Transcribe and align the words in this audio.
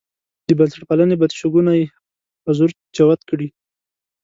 د 0.47 0.49
بنسټپالنې 0.59 1.15
بدشګونی 1.21 1.81
حضور 2.45 2.69
جوت 2.95 3.21
کړي. 3.29 3.47